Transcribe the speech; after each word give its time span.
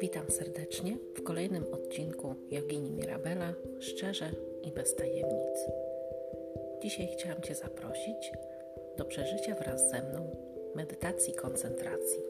Witam 0.00 0.30
serdecznie 0.30 0.96
w 1.14 1.22
kolejnym 1.22 1.64
odcinku 1.72 2.34
Jogini 2.50 2.90
Mirabela 2.90 3.54
Szczerze 3.80 4.30
i 4.62 4.72
bez 4.72 4.94
tajemnic. 4.94 5.66
Dzisiaj 6.82 7.08
chciałam 7.12 7.42
Cię 7.42 7.54
zaprosić 7.54 8.32
do 8.96 9.04
przeżycia 9.04 9.54
wraz 9.54 9.90
ze 9.90 10.02
mną 10.02 10.36
medytacji 10.74 11.34
koncentracji. 11.34 12.20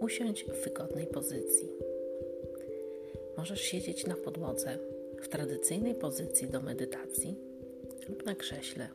Usiądź 0.00 0.44
w 0.44 0.64
wygodnej 0.64 1.06
pozycji. 1.06 1.68
Możesz 3.36 3.60
siedzieć 3.60 4.06
na 4.06 4.14
podłodze 4.14 4.78
w 5.22 5.28
tradycyjnej 5.28 5.94
pozycji 5.94 6.48
do 6.48 6.60
medytacji 6.60 7.36
lub 8.08 8.26
na 8.26 8.34
krześle. 8.34 8.88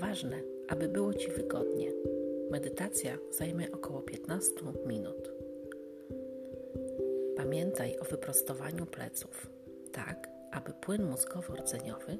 Ważne, 0.00 0.36
aby 0.68 0.88
było 0.88 1.14
Ci 1.14 1.30
wygodnie. 1.30 1.92
Medytacja 2.50 3.18
zajmie 3.30 3.72
około 3.72 4.02
15 4.02 4.50
minut. 4.86 5.32
Pamiętaj 7.36 7.98
o 7.98 8.04
wyprostowaniu 8.04 8.86
pleców, 8.86 9.50
tak 9.92 10.28
aby 10.50 10.72
płyn 10.72 11.02
mózgowo-rdzeniowy, 11.02 12.18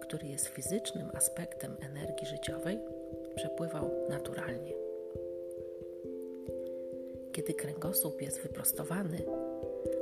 który 0.00 0.26
jest 0.26 0.46
fizycznym 0.46 1.10
aspektem 1.14 1.76
energii 1.80 2.26
życiowej, 2.26 2.78
przepływał 3.34 3.90
naturalnie. 4.08 4.72
Kiedy 7.32 7.54
kręgosłup 7.54 8.22
jest 8.22 8.40
wyprostowany, 8.42 9.18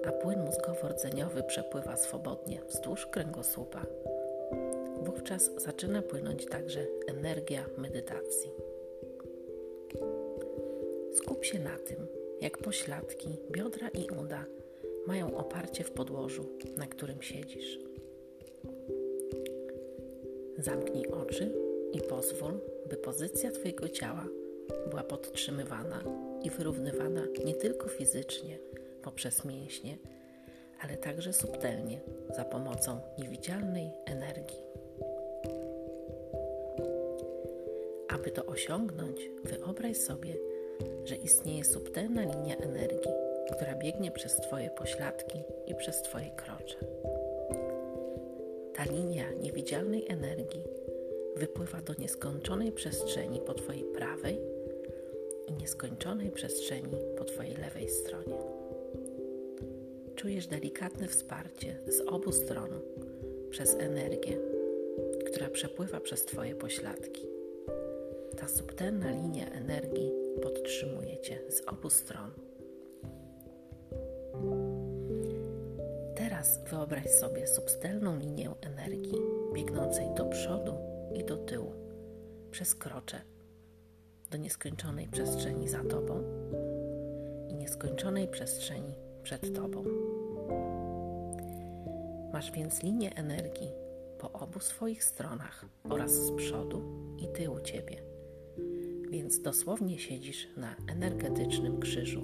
a 0.06 0.12
płyn 0.12 0.44
mózgowo-rdzeniowy 0.44 1.42
przepływa 1.42 1.96
swobodnie 1.96 2.60
wzdłuż 2.68 3.06
kręgosłupa, 3.06 3.86
wówczas 5.04 5.50
zaczyna 5.56 6.02
płynąć 6.02 6.46
także 6.46 6.86
energia 7.06 7.66
medytacji. 7.78 8.50
Skup 11.12 11.44
się 11.44 11.58
na 11.58 11.78
tym, 11.78 12.06
jak 12.40 12.58
pośladki, 12.58 13.28
biodra 13.50 13.88
i 13.88 14.06
uda 14.22 14.44
mają 15.06 15.36
oparcie 15.36 15.84
w 15.84 15.90
podłożu, 15.90 16.44
na 16.76 16.86
którym 16.86 17.22
siedzisz. 17.22 17.78
Zamknij 20.58 21.06
oczy 21.06 21.52
i 21.92 22.00
pozwól, 22.00 22.52
by 22.90 22.96
pozycja 22.96 23.50
Twojego 23.50 23.88
ciała 23.88 24.26
była 24.90 25.02
podtrzymywana 25.02 26.02
i 26.42 26.50
wyrównywana 26.50 27.26
nie 27.44 27.54
tylko 27.54 27.88
fizycznie 27.88 28.58
poprzez 29.02 29.44
mięśnie, 29.44 29.98
ale 30.80 30.96
także 30.96 31.32
subtelnie 31.32 32.00
za 32.36 32.44
pomocą 32.44 33.00
niewidzialnej 33.18 33.90
energii. 34.06 34.73
To 38.34 38.46
osiągnąć, 38.46 39.30
wyobraź 39.44 39.96
sobie, 39.96 40.34
że 41.04 41.14
istnieje 41.14 41.64
subtelna 41.64 42.22
linia 42.22 42.56
energii, 42.56 43.12
która 43.56 43.74
biegnie 43.74 44.10
przez 44.10 44.36
Twoje 44.36 44.70
pośladki 44.70 45.38
i 45.66 45.74
przez 45.74 46.02
Twoje 46.02 46.30
krocze. 46.36 46.76
Ta 48.74 48.84
linia 48.84 49.32
niewidzialnej 49.32 50.04
energii 50.08 50.64
wypływa 51.36 51.80
do 51.80 51.94
nieskończonej 51.98 52.72
przestrzeni 52.72 53.40
po 53.40 53.54
Twojej 53.54 53.84
prawej 53.84 54.40
i 55.46 55.52
nieskończonej 55.52 56.30
przestrzeni 56.30 56.96
po 57.18 57.24
Twojej 57.24 57.56
lewej 57.56 57.88
stronie. 57.88 58.38
Czujesz 60.16 60.46
delikatne 60.46 61.08
wsparcie 61.08 61.78
z 61.86 62.00
obu 62.00 62.32
stron 62.32 62.70
przez 63.50 63.74
energię, 63.74 64.38
która 65.26 65.48
przepływa 65.48 66.00
przez 66.00 66.24
Twoje 66.24 66.54
pośladki. 66.54 67.33
Ta 68.36 68.48
subtelna 68.48 69.10
linia 69.10 69.50
energii 69.50 70.12
podtrzymuje 70.42 71.20
Cię 71.20 71.38
z 71.48 71.68
obu 71.68 71.90
stron. 71.90 72.30
Teraz 76.16 76.60
wyobraź 76.70 77.10
sobie 77.10 77.46
subtelną 77.46 78.18
linię 78.18 78.50
energii 78.60 79.18
biegnącej 79.54 80.06
do 80.16 80.24
przodu 80.24 80.74
i 81.14 81.24
do 81.24 81.36
tyłu 81.36 81.72
przez 82.50 82.74
krocze 82.74 83.20
do 84.30 84.38
nieskończonej 84.38 85.08
przestrzeni 85.08 85.68
za 85.68 85.84
Tobą 85.84 86.22
i 87.48 87.54
nieskończonej 87.54 88.28
przestrzeni 88.28 88.94
przed 89.22 89.54
Tobą. 89.54 89.84
Masz 92.32 92.50
więc 92.50 92.82
linię 92.82 93.16
energii 93.16 93.70
po 94.18 94.32
obu 94.32 94.60
swoich 94.60 95.04
stronach 95.04 95.64
oraz 95.90 96.10
z 96.10 96.32
przodu 96.32 96.82
i 97.18 97.28
tyłu 97.28 97.60
Ciebie, 97.60 98.13
więc 99.14 99.40
dosłownie 99.40 99.98
siedzisz 99.98 100.48
na 100.56 100.76
energetycznym 100.92 101.80
krzyżu. 101.80 102.20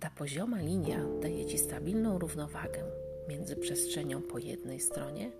Ta 0.00 0.10
pozioma 0.10 0.60
linia 0.60 1.04
daje 1.22 1.46
Ci 1.46 1.58
stabilną 1.58 2.18
równowagę 2.18 2.84
między 3.28 3.56
przestrzenią 3.56 4.22
po 4.22 4.38
jednej 4.38 4.80
stronie, 4.80 5.32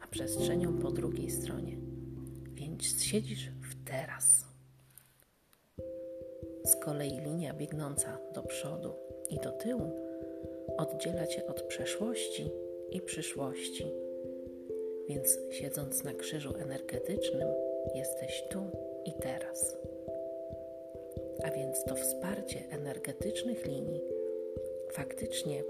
a 0.00 0.06
przestrzenią 0.06 0.78
po 0.78 0.90
drugiej 0.90 1.30
stronie. 1.30 1.76
Więc 2.54 3.02
siedzisz 3.02 3.48
w 3.48 3.84
teraz. 3.84 4.44
Z 6.64 6.76
kolei 6.76 7.20
linia 7.20 7.54
biegnąca 7.54 8.18
do 8.34 8.42
przodu 8.42 8.92
i 9.30 9.36
do 9.36 9.52
tyłu 9.52 9.92
oddziela 10.78 11.26
Cię 11.26 11.46
od 11.46 11.62
przeszłości 11.62 12.50
i 12.90 13.00
przyszłości. 13.00 13.84
Więc 15.08 15.38
siedząc 15.50 16.04
na 16.04 16.14
krzyżu 16.14 16.54
energetycznym, 16.56 17.48
jesteś 17.94 18.44
tu 18.50 18.62
i 19.04 19.12
teraz. 19.12 19.76
A 21.44 21.50
więc 21.50 21.84
to 21.84 21.94
wsparcie 21.94 22.64
energetycznych 22.70 23.66
linii 23.66 24.02
faktycznie 24.92 25.64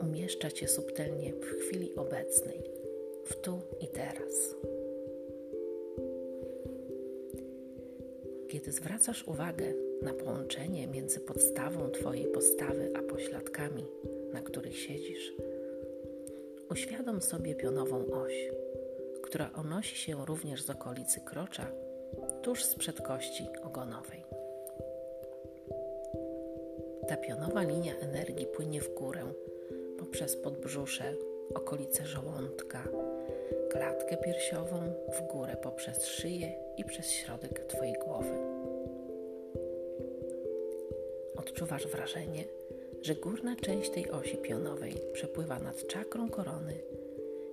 umieszcza 0.00 0.50
Cię 0.50 0.68
subtelnie 0.68 1.32
w 1.32 1.44
chwili 1.44 1.94
obecnej, 1.94 2.62
w 3.24 3.36
tu 3.36 3.60
i 3.80 3.88
teraz. 3.88 4.54
Kiedy 8.48 8.72
zwracasz 8.72 9.28
uwagę 9.28 9.72
na 10.02 10.12
połączenie 10.12 10.86
między 10.86 11.20
podstawą 11.20 11.90
Twojej 11.90 12.24
postawy 12.24 12.90
a 12.94 13.02
pośladkami, 13.02 13.84
na 14.32 14.42
których 14.42 14.78
siedzisz, 14.78 15.32
uświadom 16.70 17.20
sobie 17.22 17.54
pionową 17.54 18.06
oś, 18.12 18.50
która 19.22 19.50
unosi 19.60 19.96
się 19.96 20.26
również 20.26 20.62
z 20.62 20.70
okolicy 20.70 21.20
krocza, 21.20 21.66
tuż 22.42 22.64
sprzed 22.64 23.00
kości 23.02 23.48
ogonowej. 23.62 24.24
Ta 27.08 27.16
pionowa 27.16 27.62
linia 27.62 27.96
energii 27.96 28.46
płynie 28.46 28.80
w 28.80 28.94
górę 28.94 29.22
poprzez 29.98 30.36
podbrzusze, 30.36 31.14
okolice 31.54 32.06
żołądka, 32.06 32.84
klatkę 33.70 34.16
piersiową, 34.16 34.92
w 35.12 35.32
górę 35.32 35.56
poprzez 35.62 36.06
szyję 36.06 36.52
i 36.76 36.84
przez 36.84 37.10
środek 37.10 37.64
Twojej 37.64 37.94
głowy. 37.94 38.34
Odczuwasz 41.36 41.86
wrażenie, 41.86 42.44
że 43.02 43.14
górna 43.14 43.56
część 43.56 43.90
tej 43.90 44.10
osi 44.10 44.36
pionowej 44.36 44.94
przepływa 45.12 45.58
nad 45.58 45.86
czakrą 45.86 46.30
korony 46.30 46.74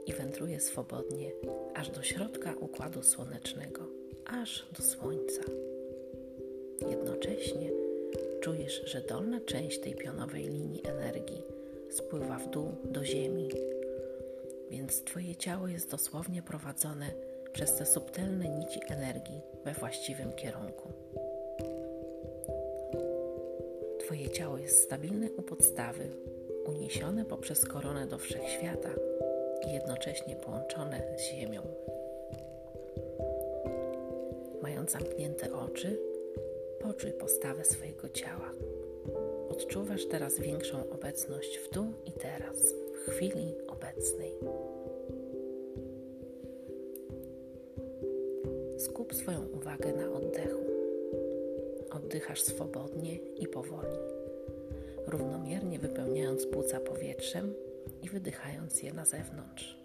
i 0.06 0.14
wędruje 0.14 0.60
swobodnie 0.60 1.32
aż 1.74 1.90
do 1.90 2.04
środka 2.04 2.54
układu 2.60 3.04
słonecznego, 3.04 3.82
aż 4.26 4.66
do 4.78 4.84
Słońca. 4.84 5.42
Jednocześnie 6.90 7.72
czujesz, 8.42 8.82
że 8.86 9.02
dolna 9.02 9.40
część 9.40 9.80
tej 9.80 9.96
pionowej 9.96 10.44
linii 10.44 10.82
energii 10.86 11.44
spływa 11.90 12.38
w 12.38 12.50
dół 12.50 12.72
do 12.84 13.06
Ziemi, 13.06 13.50
więc 14.70 15.04
Twoje 15.04 15.36
ciało 15.36 15.68
jest 15.68 15.92
dosłownie 15.92 16.42
prowadzone 16.42 17.06
przez 17.54 17.76
te 17.76 17.86
subtelne 17.86 18.50
nici 18.50 18.80
energii 18.88 19.42
we 19.66 19.74
właściwym 19.74 20.34
kierunku. 20.34 20.94
Twoje 24.06 24.30
ciało 24.30 24.58
jest 24.58 24.84
stabilne 24.84 25.32
u 25.32 25.42
podstawy, 25.42 26.10
uniesione 26.66 27.26
poprzez 27.26 27.66
koronę 27.66 28.08
do 28.08 28.18
wszechświata 28.18 28.90
i 29.68 29.74
jednocześnie 29.74 30.36
połączone 30.36 31.02
z 31.18 31.22
Ziemią. 31.22 31.62
Mając 34.62 34.92
zamknięte 34.92 35.54
oczy, 35.54 36.00
poczuj 36.80 37.12
postawę 37.12 37.66
swojego 37.66 38.10
ciała. 38.10 38.52
Odczuwasz 39.50 40.06
teraz 40.06 40.40
większą 40.40 40.90
obecność 40.90 41.58
w 41.58 41.70
tu 41.70 41.86
i 42.06 42.12
teraz, 42.12 42.74
w 42.74 43.10
chwili 43.10 43.56
obecnej. 43.68 44.32
Skup 48.78 49.16
swoją 49.16 49.48
uwagę 49.48 49.94
na 49.94 50.12
oddechu. 50.12 50.65
Oddychasz 52.06 52.42
swobodnie 52.42 53.16
i 53.16 53.48
powoli, 53.48 53.98
równomiernie 55.08 55.80
wypełniając 55.80 56.46
płuca 56.46 56.80
powietrzem 56.80 57.54
i 58.02 58.10
wydychając 58.10 58.84
je 58.84 58.94
na 58.94 59.06
zewnątrz. 59.06 59.78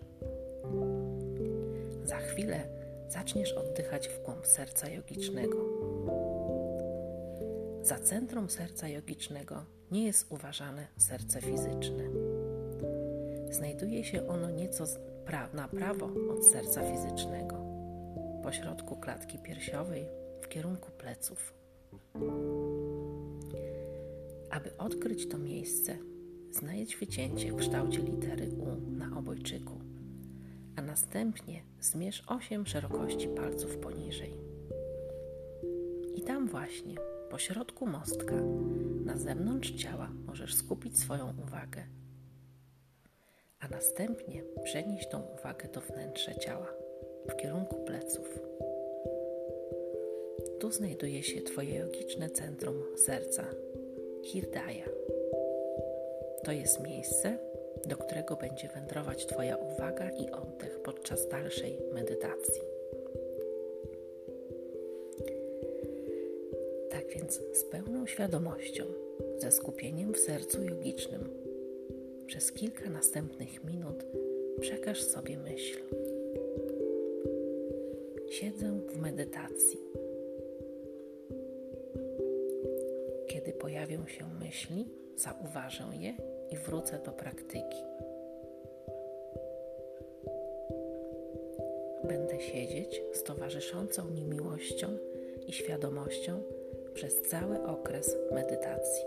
Za 2.05 2.17
chwilę 2.17 2.63
zaczniesz 3.09 3.53
oddychać 3.53 4.09
w 4.09 4.23
głąb 4.23 4.47
serca 4.47 4.89
jogicznego. 4.89 5.57
Za 7.83 7.99
centrum 7.99 8.51
serca 8.51 8.89
jogicznego 8.89 9.65
nie 9.91 10.07
jest 10.07 10.33
uważane 10.33 10.87
serce 10.97 11.41
fizyczne. 11.41 12.05
Znajduje 13.51 14.05
się 14.05 14.29
ono 14.29 14.51
nieco 14.51 14.85
na 15.53 15.69
prawo 15.69 16.11
od 16.31 16.47
serca 16.47 16.83
fizycznego, 16.93 17.57
pośrodku 18.43 18.97
klatki 18.97 19.39
piersiowej 19.39 20.07
w 20.41 20.49
kierunku 20.49 20.91
pleców. 20.91 21.60
Aby 24.51 24.77
odkryć 24.79 25.29
to 25.29 25.39
miejsce, 25.39 25.99
znajdź 26.51 26.97
wycięcie 26.97 27.53
w 27.53 27.57
kształcie 27.57 28.03
litery 28.03 28.49
U 28.49 28.91
na 28.91 29.19
obojczyku, 29.19 29.81
a 30.77 30.83
następnie 30.83 31.63
zmierz 31.81 32.23
osiem 32.27 32.67
szerokości 32.67 33.29
palców 33.29 33.77
poniżej. 33.77 34.35
I 36.15 36.23
tam 36.23 36.49
właśnie, 36.49 36.95
po 37.31 37.39
środku 37.39 37.87
mostka, 37.87 38.35
na 39.05 39.17
zewnątrz 39.17 39.71
ciała 39.71 40.11
możesz 40.27 40.55
skupić 40.55 40.99
swoją 40.99 41.35
uwagę, 41.47 41.87
a 43.61 43.69
następnie 43.69 44.43
przenieść 44.65 45.09
tą 45.09 45.23
uwagę 45.23 45.69
do 45.69 45.81
wnętrza 45.81 46.35
ciała, 46.35 46.73
w 47.29 47.37
kierunku 47.37 47.85
pleców. 47.85 48.39
Tu 50.61 50.71
znajduje 50.71 51.23
się 51.23 51.43
Twoje 51.43 51.75
jogiczne 51.75 52.31
centrum 52.31 52.83
serca, 52.97 53.47
Hirdaya. 54.23 54.85
To 56.45 56.53
jest 56.53 56.81
miejsce, 56.81 57.39
do 57.87 57.97
którego 57.97 58.37
będzie 58.37 58.69
wędrować 58.69 59.27
Twoja 59.27 59.57
uwaga 59.57 60.11
i 60.11 60.31
oddech 60.31 60.81
podczas 60.83 61.29
dalszej 61.29 61.79
medytacji. 61.95 62.63
Tak 66.91 67.09
więc 67.09 67.41
z 67.53 67.65
pełną 67.65 68.07
świadomością, 68.07 68.85
ze 69.39 69.53
skupieniem 69.53 70.15
w 70.15 70.19
sercu 70.19 70.65
jogicznym, 70.65 71.29
przez 72.27 72.53
kilka 72.53 72.91
następnych 72.91 73.65
minut 73.65 74.05
przekaż 74.61 75.03
sobie 75.03 75.39
myśl. 75.39 75.79
Siedzę 78.31 78.81
w 78.89 79.01
medytacji. 79.01 79.91
Pojawią 83.61 84.07
się 84.07 84.29
myśli, 84.41 84.89
zauważę 85.17 85.85
je 85.99 86.15
i 86.51 86.57
wrócę 86.57 86.99
do 86.99 87.13
praktyki. 87.13 87.79
Będę 92.05 92.41
siedzieć 92.41 93.03
z 93.13 93.23
towarzyszącą 93.23 94.05
mi 94.05 94.25
miłością 94.25 94.99
i 95.47 95.53
świadomością 95.53 96.43
przez 96.95 97.23
cały 97.23 97.63
okres 97.63 98.17
medytacji. 98.33 99.05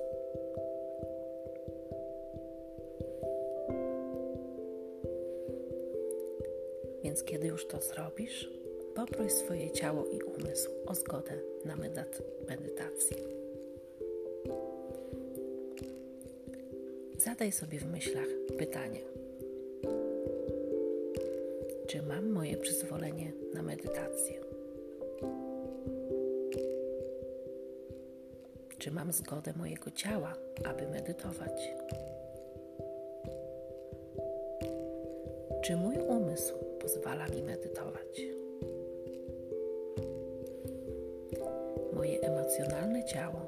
Więc 7.04 7.24
kiedy 7.24 7.48
już 7.48 7.68
to 7.68 7.82
zrobisz, 7.82 8.50
poproś 8.96 9.32
swoje 9.32 9.72
ciało 9.72 10.06
i 10.06 10.22
umysł 10.22 10.72
o 10.86 10.96
zgodę 10.96 11.40
na 11.66 11.76
medytację. 12.48 13.43
Zadaj 17.24 17.52
sobie 17.52 17.80
w 17.80 17.86
myślach 17.86 18.28
pytanie: 18.58 19.00
Czy 21.88 22.02
mam 22.02 22.30
moje 22.30 22.58
przyzwolenie 22.58 23.32
na 23.54 23.62
medytację? 23.62 24.42
Czy 28.78 28.92
mam 28.92 29.12
zgodę 29.12 29.54
mojego 29.58 29.92
ciała, 29.92 30.34
aby 30.66 30.88
medytować? 30.88 31.74
Czy 35.62 35.76
mój 35.76 35.98
umysł 35.98 36.54
pozwala 36.80 37.28
mi 37.28 37.44
medytować? 37.44 38.22
Moje 41.94 42.22
emocjonalne 42.22 43.06
ciało, 43.06 43.40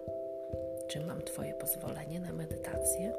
czy 0.88 1.00
mam 1.00 1.22
Twoje 1.22 1.54
pozwolenie 1.54 2.20
na 2.20 2.34
medytację? 2.34 3.14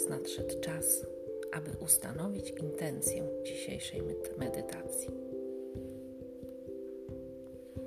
Teraz 0.00 0.20
nadszedł 0.20 0.60
czas, 0.60 1.06
aby 1.52 1.70
ustanowić 1.84 2.50
intencję 2.50 3.28
dzisiejszej 3.44 4.02
medytacji. 4.38 5.10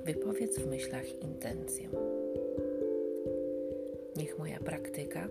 Wypowiedz 0.04 0.58
w 0.58 0.66
myślach 0.66 1.22
intencję. 1.22 1.88
Niech 4.16 4.38
moja 4.38 4.58
praktyka 4.58 5.28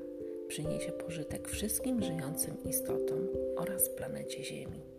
przyniesie 0.47 0.91
pożytek 0.91 1.47
wszystkim 1.47 2.03
żyjącym 2.03 2.57
istotom 2.69 3.27
oraz 3.57 3.89
planecie 3.89 4.43
Ziemi. 4.43 4.92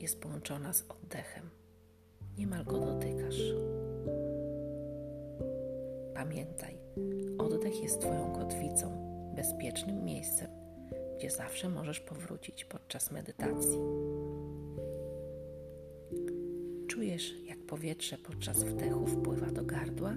Jest 0.00 0.20
połączona 0.20 0.72
z 0.72 0.84
oddechem. 0.88 1.50
Niemal 2.38 2.64
go 2.64 2.78
dotykasz. 2.78 3.40
Pamiętaj, 6.14 6.78
oddech 7.38 7.82
jest 7.82 8.00
Twoją 8.00 8.32
kotwicą, 8.32 8.92
bezpiecznym 9.36 10.04
miejscem, 10.04 10.50
gdzie 11.18 11.30
zawsze 11.30 11.68
możesz 11.68 12.00
powrócić 12.00 12.64
podczas 12.64 13.10
medytacji. 13.10 13.78
Czujesz, 16.88 17.34
jak 17.44 17.58
powietrze 17.58 18.18
podczas 18.18 18.64
wdechu 18.64 19.06
wpływa 19.06 19.46
do 19.46 19.64
gardła, 19.64 20.14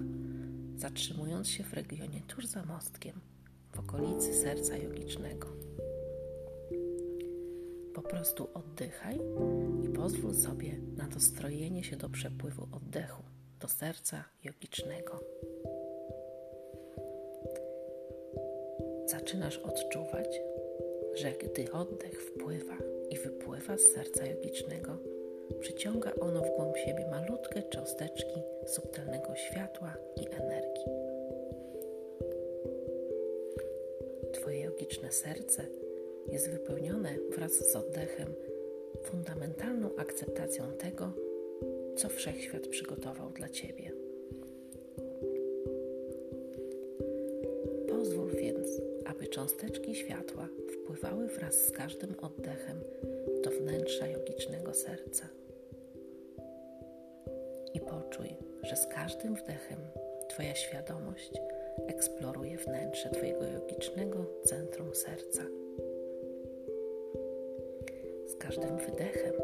zatrzymując 0.76 1.48
się 1.48 1.64
w 1.64 1.72
regionie 1.72 2.20
tuż 2.20 2.46
za 2.46 2.64
mostkiem, 2.64 3.20
w 3.72 3.78
okolicy 3.78 4.34
serca 4.34 4.76
jogicznego. 4.76 5.63
Prostu 8.10 8.48
oddychaj 8.54 9.20
i 9.84 9.88
pozwól 9.88 10.34
sobie 10.34 10.72
na 10.96 11.08
dostrojenie 11.08 11.84
się 11.84 11.96
do 11.96 12.08
przepływu 12.08 12.68
oddechu 12.72 13.22
do 13.60 13.68
serca 13.68 14.24
jogicznego. 14.44 15.20
Zaczynasz 19.06 19.58
odczuwać, 19.58 20.40
że 21.14 21.32
gdy 21.32 21.72
oddech 21.72 22.22
wpływa 22.22 22.76
i 23.10 23.18
wypływa 23.18 23.76
z 23.78 23.80
serca 23.80 24.26
jogicznego, 24.26 24.98
przyciąga 25.60 26.12
ono 26.20 26.40
w 26.40 26.56
głąb 26.56 26.76
siebie 26.76 27.06
malutkie 27.10 27.62
cząsteczki 27.62 28.42
subtelnego 28.66 29.34
światła 29.34 29.94
i 30.16 30.26
energii. 30.42 30.84
Twoje 34.32 34.60
jogiczne 34.60 35.12
serce 35.12 35.66
jest 36.32 36.50
wypełnione 36.50 37.14
wraz 37.36 37.52
z 37.72 37.76
oddechem 37.76 38.28
fundamentalną 39.02 39.90
akceptacją 39.96 40.64
tego, 40.78 41.12
co 41.96 42.08
wszechświat 42.08 42.66
przygotował 42.66 43.30
dla 43.30 43.48
Ciebie. 43.48 43.92
Pozwól 47.88 48.30
więc, 48.30 48.68
aby 49.04 49.26
cząsteczki 49.26 49.94
światła 49.94 50.48
wpływały 50.72 51.26
wraz 51.28 51.66
z 51.66 51.70
każdym 51.70 52.14
oddechem 52.22 52.80
do 53.44 53.50
wnętrza 53.50 54.06
jogicznego 54.06 54.74
serca. 54.74 55.28
I 57.74 57.80
poczuj, 57.80 58.28
że 58.62 58.76
z 58.76 58.86
każdym 58.86 59.34
wdechem 59.34 59.78
Twoja 60.28 60.54
świadomość 60.54 61.32
eksploruje 61.86 62.56
wnętrze 62.56 63.10
Twojego 63.10 63.44
jogicznego 63.46 64.26
centrum 64.44 64.94
serca. 64.94 65.63
Z 68.34 68.38
każdym 68.38 68.76
wydechem 68.76 69.34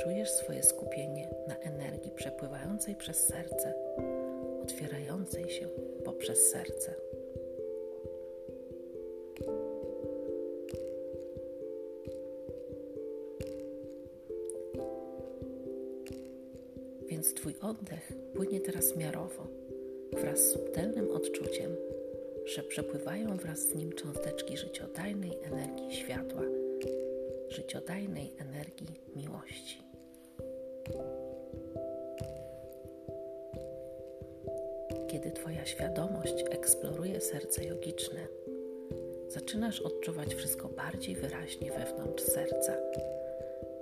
czujesz 0.00 0.30
swoje 0.30 0.62
skupienie 0.62 1.28
na 1.48 1.56
energii 1.56 2.10
przepływającej 2.10 2.96
przez 2.96 3.26
serce, 3.26 3.74
otwierającej 4.62 5.50
się 5.50 5.68
poprzez 6.04 6.50
serce. 6.50 6.94
Więc 17.08 17.34
Twój 17.34 17.54
oddech 17.60 18.12
płynie 18.34 18.60
teraz 18.60 18.96
miarowo, 18.96 19.46
wraz 20.12 20.38
z 20.38 20.52
subtelnym 20.52 21.10
odczuciem, 21.10 21.76
że 22.44 22.62
przepływają 22.62 23.36
wraz 23.36 23.58
z 23.58 23.74
nim 23.74 23.92
cząsteczki 23.92 24.56
życiodajnej 24.56 25.32
energii 25.42 25.96
światła, 25.96 26.42
życiodajnej 27.58 28.32
energii 28.38 29.00
miłości. 29.16 29.82
Kiedy 35.10 35.30
Twoja 35.30 35.66
świadomość 35.66 36.44
eksploruje 36.50 37.20
serce 37.20 37.64
jogiczne, 37.64 38.26
zaczynasz 39.28 39.80
odczuwać 39.80 40.34
wszystko 40.34 40.68
bardziej 40.68 41.14
wyraźnie 41.14 41.72
wewnątrz 41.72 42.24
serca, 42.24 42.72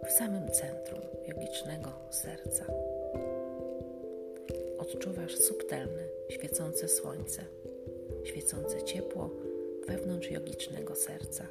w 0.07 0.13
samym 0.13 0.51
centrum 0.51 1.01
jogicznego 1.29 1.93
serca. 2.11 2.65
Odczuwasz 4.79 5.37
subtelne, 5.37 6.03
świecące 6.29 6.89
słońce, 6.89 7.45
świecące 8.25 8.83
ciepło 8.83 9.31
wewnątrz 9.87 10.31
jogicznego 10.31 10.95
serca. 10.95 11.47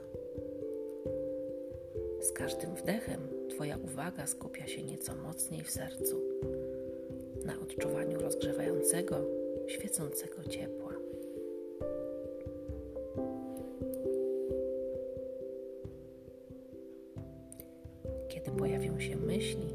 Z 2.25 2.31
każdym 2.31 2.75
wdechem 2.75 3.19
Twoja 3.49 3.77
uwaga 3.77 4.27
skupia 4.27 4.67
się 4.67 4.83
nieco 4.83 5.15
mocniej 5.15 5.63
w 5.63 5.71
sercu, 5.71 6.21
na 7.45 7.59
odczuwaniu 7.59 8.19
rozgrzewającego, 8.19 9.15
świecącego 9.67 10.43
ciepła. 10.43 10.93
Kiedy 18.29 18.51
pojawią 18.51 18.99
się 18.99 19.15
myśli, 19.15 19.73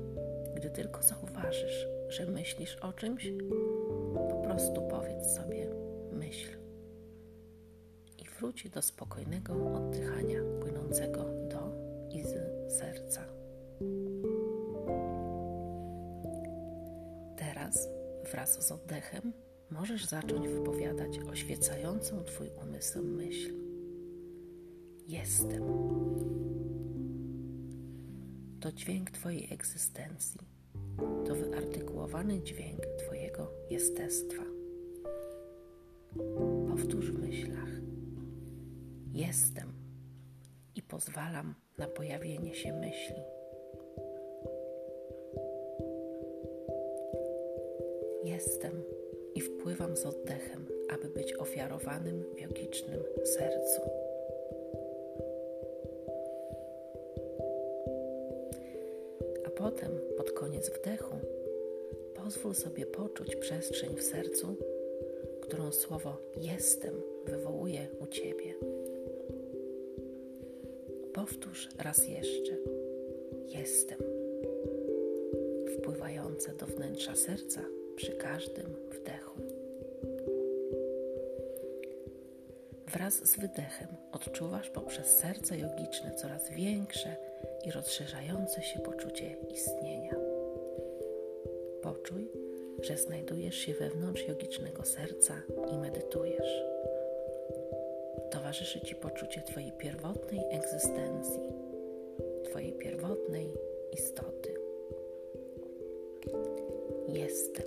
gdy 0.54 0.70
tylko 0.70 1.02
zauważysz, 1.02 1.86
że 2.08 2.26
myślisz 2.26 2.76
o 2.76 2.92
czymś, 2.92 3.32
po 4.28 4.42
prostu 4.44 4.82
powiedz 4.82 5.34
sobie 5.36 5.66
myśl 6.12 6.48
i 8.18 8.24
wróć 8.38 8.68
do 8.68 8.82
spokojnego 8.82 9.52
oddychania 9.74 10.40
płynącego 10.60 11.39
i 12.12 12.22
z 12.22 12.34
serca. 12.78 13.24
Teraz 17.36 17.88
wraz 18.30 18.66
z 18.66 18.72
oddechem 18.72 19.32
możesz 19.70 20.06
zacząć 20.06 20.48
wypowiadać 20.48 21.18
oświecającą 21.18 22.24
Twój 22.24 22.50
umysł 22.62 23.02
myśl. 23.02 23.54
Jestem. 25.08 25.62
To 28.60 28.72
dźwięk 28.72 29.10
Twojej 29.10 29.52
egzystencji. 29.52 30.40
To 31.26 31.34
wyartykułowany 31.34 32.42
dźwięk 32.42 32.86
Twojego 32.98 33.52
jestestwa. 33.70 34.42
Powtórz 36.68 37.10
w 37.10 37.18
myślach. 37.20 37.70
Jestem 39.12 39.79
pozwalam 40.90 41.54
na 41.78 41.88
pojawienie 41.88 42.54
się 42.54 42.72
myśli. 42.72 43.22
Jestem 48.24 48.82
i 49.34 49.40
wpływam 49.40 49.96
z 49.96 50.06
oddechem, 50.06 50.66
aby 50.94 51.08
być 51.08 51.34
ofiarowanym 51.34 52.24
w 52.34 52.40
jogicznym 52.40 53.02
sercu. 53.24 53.80
A 59.46 59.50
potem, 59.50 59.90
pod 60.16 60.32
koniec 60.32 60.70
wdechu, 60.70 61.16
pozwól 62.14 62.54
sobie 62.54 62.86
poczuć 62.86 63.36
przestrzeń 63.36 63.96
w 63.96 64.02
sercu, 64.02 64.56
którą 65.40 65.72
słowo 65.72 66.16
jestem 66.36 66.94
wywołuje 67.26 67.88
u 68.00 68.06
ciebie. 68.06 68.54
Powtórz 71.20 71.68
raz 71.78 72.08
jeszcze: 72.08 72.56
Jestem, 73.48 73.98
wpływające 75.78 76.52
do 76.52 76.66
wnętrza 76.66 77.16
serca 77.16 77.60
przy 77.96 78.12
każdym 78.12 78.66
wdechu. 78.90 79.40
Wraz 82.86 83.14
z 83.14 83.36
wydechem 83.38 83.88
odczuwasz 84.12 84.70
poprzez 84.70 85.06
serce 85.18 85.58
jogiczne 85.58 86.14
coraz 86.14 86.50
większe 86.50 87.16
i 87.64 87.70
rozszerzające 87.70 88.62
się 88.62 88.78
poczucie 88.78 89.36
istnienia. 89.54 90.14
Poczuj, 91.82 92.30
że 92.82 92.96
znajdujesz 92.96 93.56
się 93.56 93.74
wewnątrz 93.74 94.28
jogicznego 94.28 94.84
serca 94.84 95.34
i 95.72 95.78
medytujesz. 95.78 96.62
Towarzyszy 98.30 98.80
Ci 98.80 98.94
poczucie 98.94 99.42
Twojej 99.42 99.72
pierwotnej 99.72 100.40
egzystencji, 100.50 101.40
Twojej 102.44 102.72
pierwotnej 102.72 103.54
istoty. 103.92 104.54
Jestem. 107.08 107.66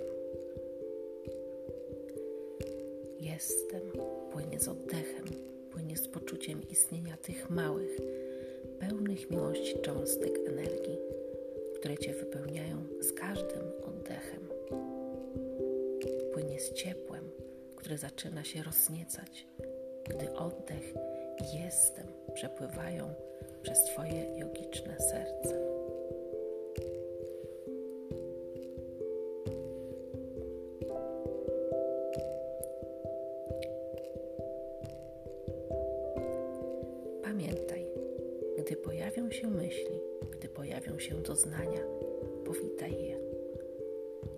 Jestem 3.20 3.80
płynie 4.32 4.60
z 4.60 4.68
oddechem, 4.68 5.24
płynie 5.70 5.96
z 5.96 6.08
poczuciem 6.08 6.62
istnienia 6.70 7.16
tych 7.16 7.50
małych, 7.50 7.98
pełnych 8.80 9.30
miłości 9.30 9.78
cząstek 9.82 10.38
energii, 10.46 10.98
które 11.74 11.98
Cię 11.98 12.14
wypełniają 12.14 12.84
z 13.00 13.12
każdym 13.12 13.62
oddechem. 13.84 14.48
Płynie 16.32 16.60
z 16.60 16.72
ciepłem, 16.72 17.30
które 17.76 17.98
zaczyna 17.98 18.44
się 18.44 18.62
rozniecać, 18.62 19.46
gdy 20.10 20.32
oddech 20.34 20.94
i 21.40 21.62
jestem 21.64 22.06
przepływają 22.34 23.14
przez 23.62 23.84
Twoje 23.84 24.38
jogiczne 24.38 24.96
serce. 25.00 25.74
Gdy 38.64 38.76
pojawią 38.76 39.30
się 39.30 39.50
myśli, 39.50 40.00
gdy 40.30 40.48
pojawią 40.48 40.98
się 40.98 41.14
doznania, 41.14 41.80
powitaj 42.44 42.92
je. 42.92 43.18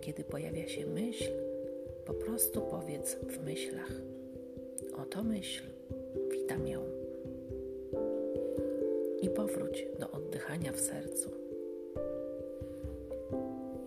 Kiedy 0.00 0.24
pojawia 0.24 0.68
się 0.68 0.86
myśl, 0.86 1.32
po 2.04 2.14
prostu 2.14 2.60
powiedz 2.60 3.14
w 3.14 3.44
myślach: 3.44 3.90
Oto 4.96 5.24
myśl, 5.24 5.62
witam 6.30 6.68
ją. 6.68 6.80
I 9.22 9.30
powróć 9.30 9.86
do 10.00 10.10
oddychania 10.10 10.72
w 10.72 10.80
sercu. 10.80 11.30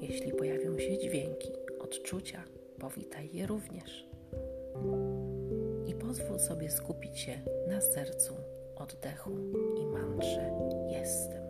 Jeśli 0.01 0.31
pojawią 0.31 0.79
się 0.79 0.97
dźwięki, 0.97 1.49
odczucia, 1.79 2.43
powitaj 2.79 3.29
je 3.33 3.47
również. 3.47 4.09
I 5.87 5.95
pozwól 5.95 6.39
sobie 6.39 6.71
skupić 6.71 7.19
się 7.19 7.41
na 7.67 7.81
sercu 7.81 8.33
oddechu 8.75 9.31
i 9.81 9.85
mantrze 9.85 10.51
jestem. 10.91 11.43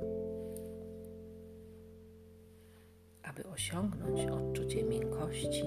Aby 3.24 3.43
osiągnąć 3.48 4.31
odczucie 4.31 4.84
miękkości, 4.84 5.63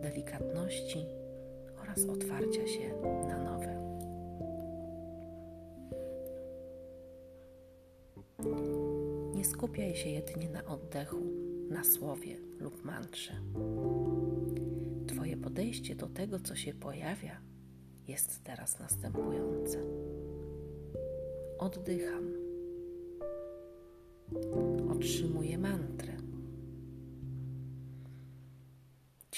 delikatności 0.00 1.06
oraz 1.92 2.08
otwarcia 2.08 2.66
się 2.66 2.94
na 3.28 3.38
nowe. 3.38 3.82
Nie 9.34 9.44
skupiaj 9.44 9.94
się 9.94 10.08
jedynie 10.08 10.48
na 10.48 10.64
oddechu, 10.64 11.16
na 11.70 11.84
słowie 11.84 12.36
lub 12.60 12.84
mantrze. 12.84 13.32
Twoje 15.06 15.36
podejście 15.36 15.94
do 15.94 16.08
tego, 16.08 16.40
co 16.40 16.56
się 16.56 16.74
pojawia, 16.74 17.40
jest 18.08 18.44
teraz 18.44 18.78
następujące 18.78 19.78
oddycham. 21.58 22.31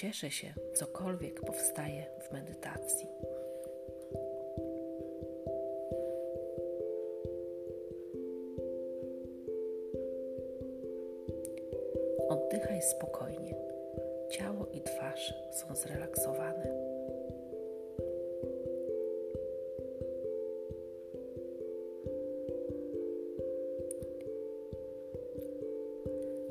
Cieszę 0.04 0.30
się, 0.30 0.54
cokolwiek 0.74 1.40
powstaje 1.40 2.06
w 2.20 2.32
medytacji. 2.32 3.08
Oddychaj 12.28 12.82
spokojnie. 12.82 13.54
Ciało 14.30 14.66
i 14.72 14.80
twarz 14.80 15.34
są 15.52 15.76
zrelaksowane. 15.76 16.84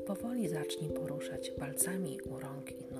Powoli 0.06 0.48
zacznij 0.48 0.90
poruszać 0.90 1.50
palcami 1.50 2.18
u 2.20 2.38
rąk 2.38 2.80
i 2.80 2.93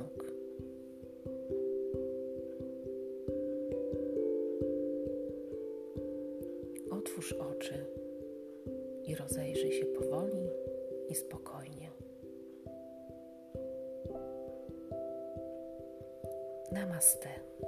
spokojnie. 17.01 17.29
Namaste. 17.31 17.64